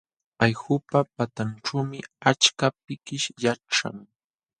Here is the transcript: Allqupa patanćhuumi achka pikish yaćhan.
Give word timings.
Allqupa 0.43 0.99
patanćhuumi 1.15 1.99
achka 2.31 2.67
pikish 2.83 3.27
yaćhan. 3.43 3.97